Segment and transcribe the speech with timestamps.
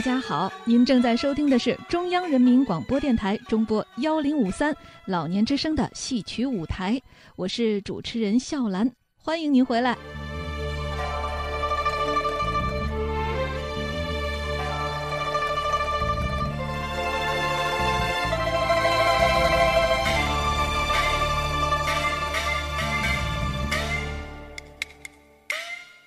[0.00, 4.74] 大家好，您正在收听的是中央人民广播电台中波幺零五三
[5.04, 6.98] 老年之声的戏曲舞台，
[7.36, 8.90] 我是主持人笑兰，
[9.22, 9.94] 欢迎您回来。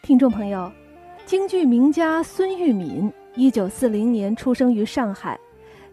[0.01, 0.71] 听众朋友，
[1.27, 5.39] 京剧名家孙玉敏，一九四零年出生于上海，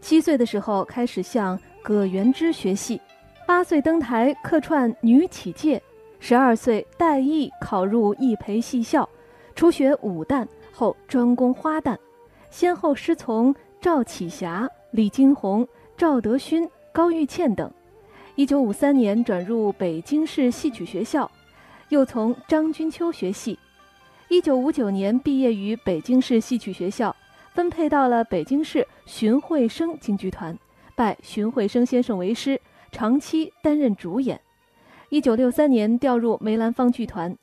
[0.00, 3.00] 七岁的时候开始向葛元之学戏，
[3.46, 5.80] 八岁登台客串女起介，
[6.18, 9.08] 十二岁带艺考入艺培戏校，
[9.54, 11.96] 初学武旦，后专攻花旦，
[12.50, 17.72] 先后师从赵启霞、李金红、赵德勋、高玉倩等。
[18.34, 21.30] 一九五三年转入北京市戏曲学校，
[21.88, 23.58] 又从张君秋学戏。
[24.28, 27.14] 一九五九年毕业于北京市戏曲学校，
[27.60, 30.58] 分配到了北京市荀慧生京剧团，
[30.94, 32.58] 拜荀慧生先生为师，
[32.90, 34.40] 长期担任主演。
[35.10, 37.36] 一九六三年调入梅兰芳剧团，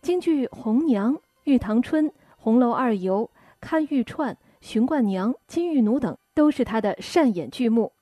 [0.00, 2.06] 京剧《红娘》《玉堂春》
[2.38, 3.24] 《红楼二游》
[3.60, 7.92] 《看玉串》《荀冠娘》《金玉奴》等都是他的擅演剧目。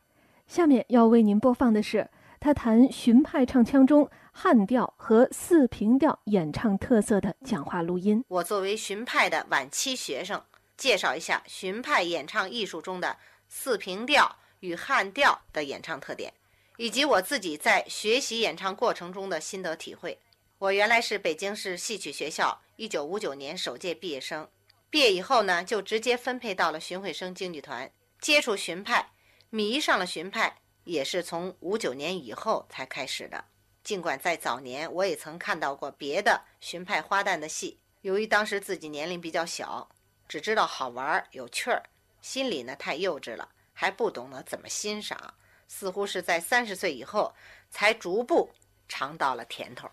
[0.47, 2.09] 下面要为您播放的是
[2.41, 4.09] 他谈荀派唱腔中。
[4.33, 8.25] 汉调和四平调演唱特色的讲话录音。
[8.29, 10.41] 我作为荀派的晚期学生，
[10.81, 13.19] 介绍一下荀派演唱艺术中的
[13.51, 16.33] 四平调与汉调的演唱特点，
[16.79, 20.19] 以及我自己在学习演唱过程中的心得体会。
[20.57, 24.49] 我原来是北京市戏曲学校1959年首届毕业生，
[24.89, 29.13] 毕业以后呢，就直接分配到了荀慧生京剧团，接触荀派，
[29.51, 33.45] 迷上了荀派，也是从59年以后才开始的。
[33.85, 39.87] 尽管在早年，我也曾看到过别的荀派花旦的戏，由于当时自己年龄比较小，
[40.31, 41.83] 只知道好玩有趣儿，
[42.23, 45.35] 心里呢太幼稚了，还不懂得怎么欣赏，
[45.67, 47.35] 似乎是在三十岁以后
[47.69, 48.49] 才逐步
[48.89, 49.91] 尝到了甜头，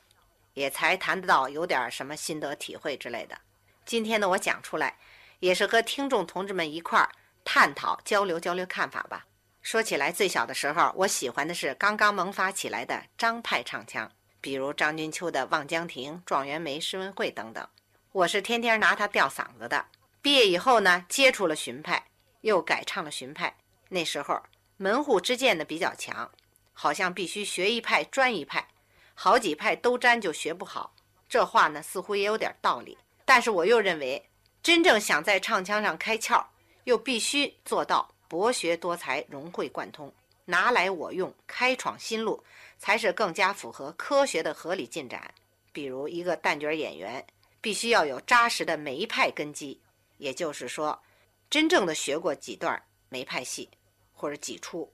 [0.54, 3.36] 也才谈得到有点什么心得体会之类的。
[3.84, 5.00] 今天呢，我讲出来，
[5.40, 7.10] 也是和听众同志们一块儿
[7.44, 9.26] 探讨交流交流看法吧。
[9.64, 17.68] 说起来，最小的时候，我喜欢的是刚刚萌发起来的张派唱腔，比如张君秋的《望江亭》《状元梅》《施文会》等等。
[18.12, 19.84] 我是天天拿它吊嗓子的。
[20.28, 22.04] 毕业以后呢，接触了荀派，
[22.42, 23.56] 又改唱了荀派。
[23.88, 24.38] 那时候
[24.76, 26.30] 门户之见的比较强，
[26.74, 28.68] 好像必须学一派专一派，
[29.14, 30.94] 好几派都沾就学不好。
[31.30, 32.98] 这话呢，似乎也有点道理。
[33.24, 34.22] 但是我又认为，
[34.62, 36.46] 真正想在唱腔上开窍，
[36.84, 38.14] 又必须做到。
[38.28, 42.44] 博学多才，融会贯通，拿来我用，开创新路，
[42.78, 45.34] 才是更加符合科学的合理进展。
[45.72, 47.26] 比如一个旦角演员，
[47.62, 49.80] 必须要有扎实的梅派根基，
[50.18, 51.02] 也就是说，
[51.50, 53.70] 真正的学过几段梅派戏，
[54.14, 54.94] 或者几出，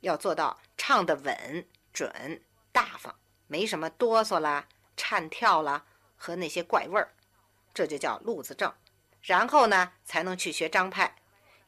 [0.00, 2.42] 要做到唱得稳、准、
[2.72, 3.14] 大方，
[3.46, 5.84] 没什么哆嗦啦、颤跳啦
[6.16, 7.12] 和那些怪味儿，
[7.74, 8.72] 这就叫路子正。
[9.20, 11.16] 然后呢，才能去学张派。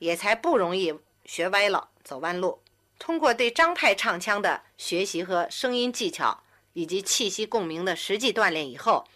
[0.00, 2.62] 也才不容易学歪了、走弯路。
[2.98, 9.06] 通过对张派唱腔的学习和声音技巧以及气息共鸣的实际锻炼以后，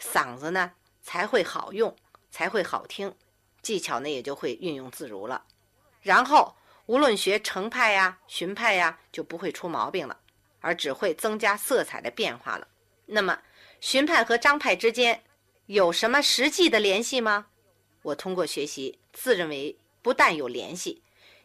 [0.00, 0.72] 嗓子呢
[1.02, 1.94] 才会好用，
[2.30, 3.14] 才会好听，
[3.62, 5.44] 技巧呢也就会运用自如了。
[6.00, 6.54] 然后
[6.86, 10.18] 无论学程派呀、荀派呀，就不会出毛病了，
[10.60, 12.68] 而只会增加色彩的变化了。
[13.06, 13.40] 那么
[13.80, 15.22] 荀派和张派之间
[15.66, 17.46] 有什么实际的联系吗？
[18.02, 19.78] 我通过学习，自认为。
[20.02, 21.00] 不但有联系，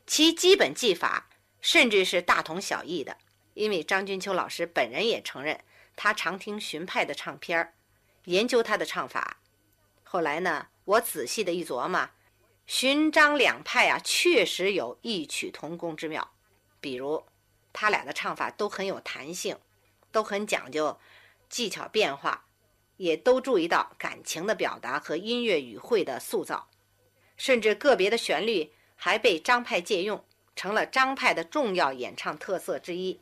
[0.07, 1.29] 其基本技法
[1.61, 3.15] 甚至是大同小异的。
[3.53, 5.63] 因为张君秋老师本人也承认，
[5.95, 7.75] 他常听荀派的唱片儿，
[8.23, 9.37] 研究他的唱法。
[10.03, 12.09] 后来呢，我仔细的一琢磨，
[12.65, 16.31] 荀张两派啊，确实有异曲同工之妙。
[16.79, 17.25] 比如，
[17.73, 19.57] 他俩的唱法都很有弹性，
[20.13, 20.97] 都很讲究
[21.49, 22.45] 技巧变化，
[22.95, 26.69] 也都注意到感情的表达和音乐语汇的塑造。
[27.35, 30.23] 甚至个别的旋律还被张派借用，
[30.55, 33.19] 成了张派的重要演唱特色之一。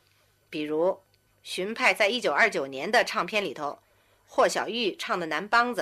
[0.51, 1.01] 比如，
[1.41, 3.79] 荀派在一九二九年的唱片里头，
[4.27, 5.81] 霍小玉唱的《南梆子》，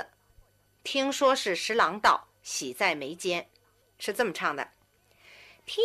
[0.83, 3.49] 听说是十郎道喜在眉间，
[3.97, 4.69] 是这么唱的：
[5.65, 5.81] 听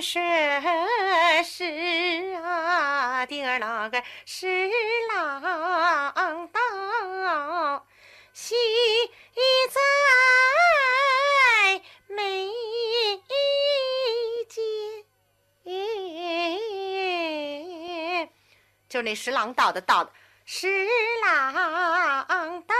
[0.00, 0.18] 说
[1.44, 4.70] 是啊，丁儿那个十
[5.10, 5.42] 郎
[6.48, 7.86] 道
[8.32, 8.54] 喜
[9.70, 9.78] 在。
[12.08, 12.48] 眉
[14.48, 14.64] 间，
[18.88, 20.10] 就那十郎道的道，
[20.46, 20.88] 十
[21.22, 21.52] 郎
[22.62, 22.74] 道，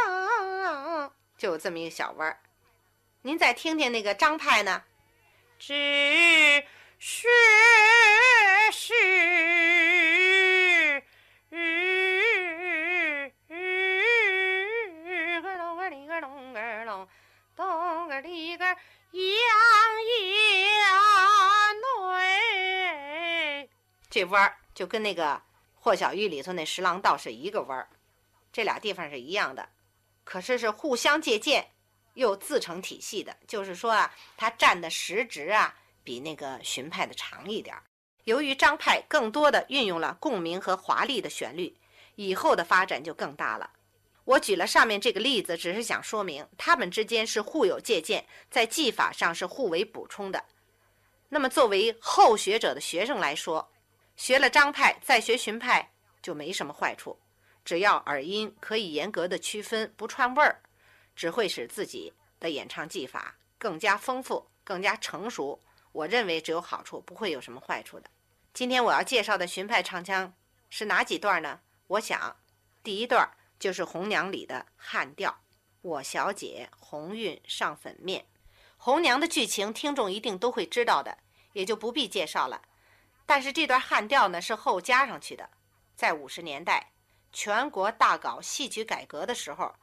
[1.37, 2.39] 就有这么一个小弯儿。
[3.23, 4.83] 您再听听那个张派呢，
[5.59, 6.65] 只
[6.99, 7.29] 是
[8.73, 8.95] 是。
[24.09, 25.43] 这弯儿就跟那个
[25.75, 27.87] 霍小玉里头那十郎道是一个弯儿，
[28.51, 29.69] 这俩地方是一样的，
[30.27, 31.65] 可是是互相借鉴，
[32.15, 33.35] 又自成体系的。
[33.47, 37.75] 就是说啊，它占的时值啊，比那个荀派的长一点。
[38.25, 41.75] 由于张派更多的运用了共鸣和华丽的旋律，
[42.17, 43.71] 以后的发展就更大了。
[44.25, 50.45] 我举了上面这个例子，只是想说明他们之间是互有借鉴，在技法上是互为补充的。
[51.29, 53.71] 那么作为后学者的学生来说，
[54.17, 57.17] 学了张派再学荀派就没什么坏处，
[57.67, 60.63] 只要耳音可以严格的区分，不串味儿，
[61.17, 65.61] 只会使自己的演唱技法更加丰富、更加成熟。
[65.91, 68.09] 我认为只有好处，不会有什么坏处的。
[68.55, 70.33] 今天我要介绍的荀派唱腔
[70.71, 71.59] 是哪几段呢？
[71.89, 72.37] 我想，
[72.85, 73.29] 第一段
[73.59, 75.37] 就是《红娘》里的汉调
[75.83, 78.25] ：“我小姐红晕上粉面。”
[78.79, 81.19] 红娘的剧情听众一定都会知道的，
[81.53, 82.63] 也就不必介绍了。
[83.27, 85.51] 但是这段汉调呢是后加上去的，
[85.97, 86.93] 在五十年代
[87.39, 89.75] 全国大搞戏曲改革的时候，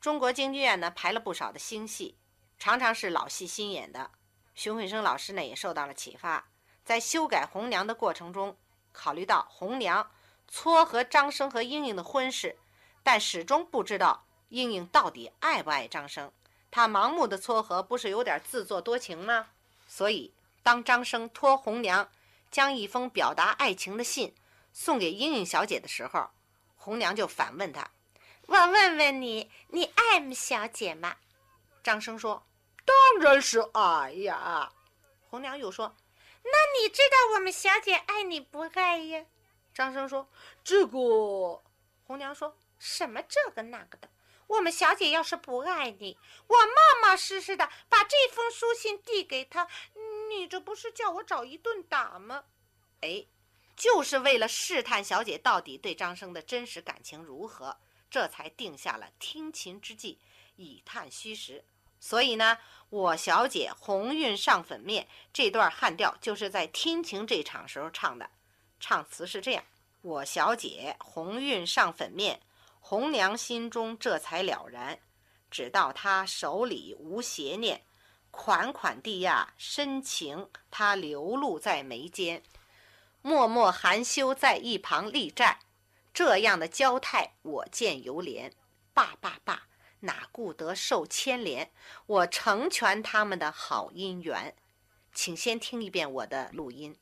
[0.00, 2.16] 中国京剧院呢排了不少的新戏，
[2.58, 4.10] 常常是老戏新演的。
[4.54, 6.48] 熊慧生老师呢也受到了启发，
[6.82, 8.56] 在修改红娘的过程中，
[8.90, 10.10] 考虑到红娘
[10.48, 12.56] 撮合张生和莺莺的婚事，
[13.02, 16.32] 但始终不知道莺莺到底爱不爱张生，
[16.70, 19.48] 他盲目的撮合不是有点自作多情吗？
[19.86, 22.08] 所以当张生托红娘。
[22.50, 24.32] 将一封表达爱情的信
[24.72, 26.30] 送给莺莺小姐的时候，
[26.84, 27.90] 红娘就反问他
[28.46, 31.16] ：“我问问你，你爱慕小姐吗？”
[31.82, 32.46] 张生说
[32.84, 34.70] ：“当然是爱呀。”
[35.30, 35.96] 红娘又说
[36.44, 39.24] ：“那你知道我们小姐爱你不爱呀？”
[39.72, 40.28] 张生说
[40.62, 41.62] ：“这个。”
[42.06, 44.10] 红娘说什么这个那个的？
[44.46, 49.66] 我们小姐要是不爱你，我冒冒失失的把这封书信递给她。
[50.28, 52.44] 你这不是叫我找一顿打吗？
[53.00, 53.24] 哎，
[53.76, 57.76] 就是为了试探小姐到底对张生的真实感情如何，
[58.10, 60.18] 这才定下了听琴之计，
[60.56, 61.64] 以探虚实。
[61.98, 62.58] 所以呢，
[62.90, 68.28] 我小姐红晕上粉面这段汉调就是在听琴这场时候唱的，
[68.78, 69.64] 唱词是这样：
[70.02, 72.40] 我小姐红晕上粉面，
[72.80, 74.98] 红娘心中这才了然，
[75.50, 77.82] 只道她手里无邪念。
[78.30, 82.42] 款款地呀，深情她流露在眉间，
[83.26, 85.60] 默默含羞在一旁立战。
[86.12, 88.52] 这样的娇态，我见犹怜。
[88.92, 89.62] 罢罢罢，
[90.00, 91.72] 哪顾得受牵连？
[92.04, 94.54] 我成全他们的好姻缘。
[95.14, 96.98] 请先听一遍我的录音。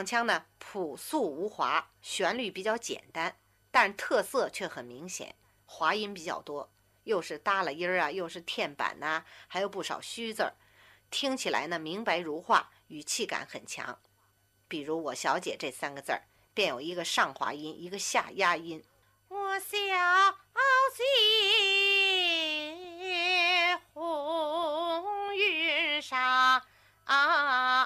[0.00, 3.36] 唱腔呢，朴素无华，旋律比较简单，
[3.70, 5.34] 但特色却很明显，
[5.66, 6.72] 滑音比较多，
[7.04, 10.54] 又是耷拉音儿啊，又是天板呐、还有不少虚字儿，
[11.10, 13.98] 听起来呢明白如画，语气感很强。
[14.68, 16.22] 比如“我小姐”这三个字儿，
[16.54, 18.82] 便有一个上滑音，一个下压音。
[19.28, 19.76] 我小
[20.96, 21.12] 姐
[23.92, 26.18] 红云上
[27.04, 27.82] 啊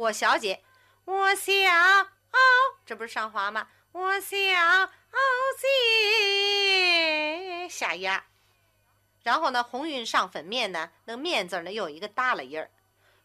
[0.00, 0.64] 我小姐，
[1.04, 1.52] 我小
[2.86, 3.68] 这不是上滑吗？
[3.92, 4.30] 我小
[5.60, 8.24] 姐下压。
[9.22, 12.70] 然后呢，红云上粉面呢，那个面字呢又有一个耷拉音儿。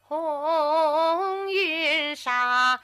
[0.01, 2.81] 红云上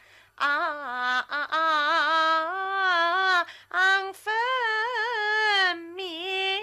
[4.14, 6.62] 粉面。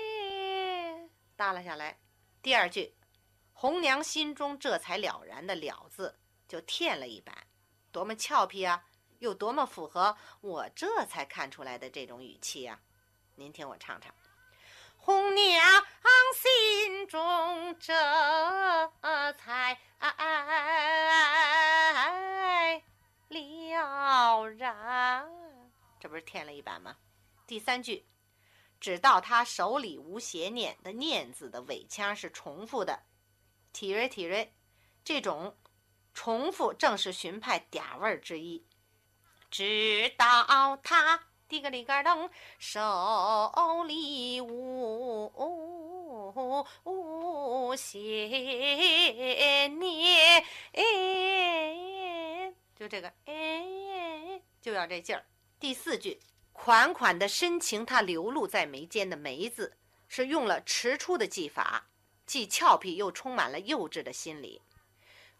[1.36, 1.98] 耷拉下来。
[2.40, 2.94] 第二句，
[3.52, 7.46] 红娘心中这才了然的“了”字就添了一板，
[7.92, 8.84] 多么俏皮啊，
[9.18, 12.80] 又多么符合我这才看出来的这种语气呀、
[13.34, 14.12] 您听我唱唱。
[14.96, 15.62] 红娘
[16.34, 17.94] 心中这
[19.38, 19.78] 才
[23.28, 25.30] 了然。
[26.00, 26.96] 这不是添了一板吗？
[27.46, 28.06] 第三句，
[28.80, 33.02] 只道他手里无邪念的“念”字的尾腔是重复的，
[33.72, 34.54] 体瑞体瑞，
[35.02, 35.56] 这种
[36.20, 38.66] 重复正是荀派嗲味儿之一。
[39.52, 45.32] 直到他滴个里个噔，手里无
[46.82, 50.44] 无邪念，
[52.74, 55.24] 就这个哎，就要这劲儿。
[55.60, 56.18] 第四句，
[56.52, 59.76] 款款的深情，它流露在眉间的“眉”字，
[60.08, 61.86] 是用了迟出的技法，
[62.26, 64.60] 既俏皮又充满了幼稚的心理。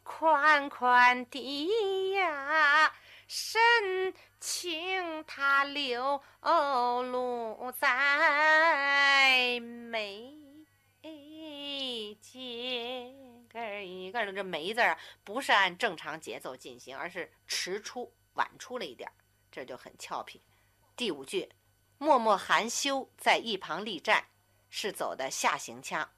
[0.08, 2.90] 款款的呀，
[3.28, 10.32] 深情它流露在眉
[12.20, 13.14] 间。
[13.52, 19.12] 个儿一个这“眉”字啊，不是按正常节奏进行，而是迟出、晚出了一点儿，
[19.52, 20.42] 这就很俏皮。
[20.96, 21.52] 第五句，
[21.98, 24.24] 默默含羞在一旁立站，
[24.70, 26.10] 是走的下行腔。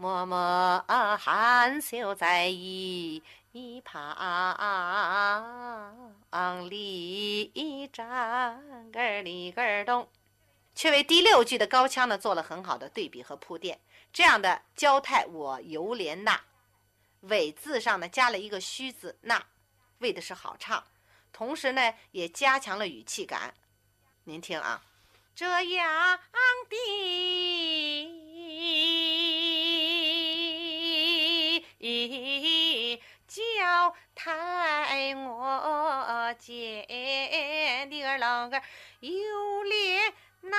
[0.00, 0.84] 默默
[1.18, 4.54] 含羞在一一旁
[6.70, 10.08] 立站，个儿里个儿咚，
[10.72, 13.80] 却为第六句的高腔呢做了很好的对比和铺垫。
[14.12, 16.40] 这样的交态，我犹怜那
[17.22, 19.46] 尾字上呢加了一个虚字那，
[19.98, 20.84] 为的是好唱，
[21.32, 23.52] 同时呢也加强了语气感。
[24.22, 24.80] 您听啊，
[25.34, 26.20] 这样
[26.70, 26.88] 的
[38.38, 38.62] 儿啷个
[39.00, 40.58] 有脸那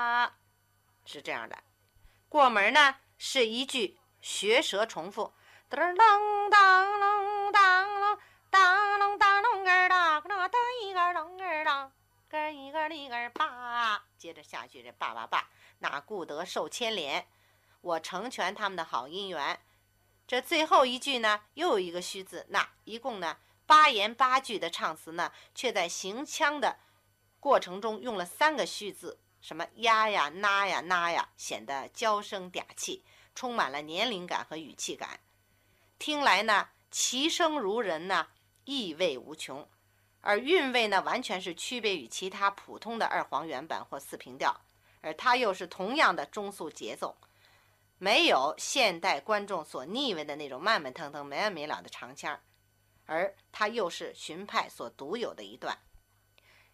[0.00, 0.32] 啊
[1.04, 1.56] 是这样的。
[2.28, 5.32] 过门呢是一句学舌重复，
[5.70, 6.95] 噔儿啷当
[14.26, 17.28] 接着下句这爸爸爸，那顾得受牵连，
[17.80, 19.60] 我成全他们的好姻缘。
[20.26, 26.80] 这最后一句呢，又有一个虚字，那一共呢八言八句的唱词呢，却在行腔的
[27.38, 35.20] 过程中用了三个虚字，什么呀呀、那呀、那呀，显得娇声嗲气，充满了年龄感和语气感。
[36.00, 38.26] 听来呢，其声如人呢，
[38.64, 39.68] 意味无穷，
[40.26, 44.60] 而韵味呢，完全是区别于其他普通的二黄原版或四平调，
[45.00, 47.16] 而它又是同样的中速节奏。
[47.98, 52.40] 没有现代观众所腻味的那种慢慢腾腾、没完没了的长腔儿，
[53.06, 55.78] 而它又是荀派所独有的一段。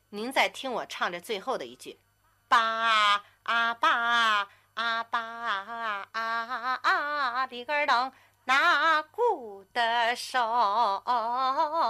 [0.08, 2.00] 您再听我唱这最后的一句：
[2.48, 6.08] 八啊八啊八啊
[6.82, 8.10] 啊里个儿噔，
[8.44, 11.80] 那顾的手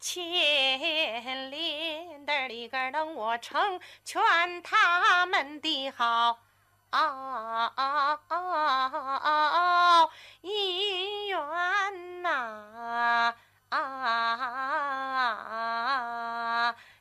[0.00, 6.38] 牵连的里个儿噔，我成全他们的好。
[6.90, 7.72] 啊！
[10.42, 13.34] 姻缘呐
[13.68, 14.96] 啊！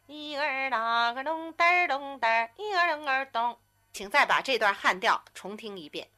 [0.07, 3.57] 一儿那个咚噔儿咚噔儿，一儿咚儿咚。
[3.93, 6.09] 请再把这段汉调重听一遍。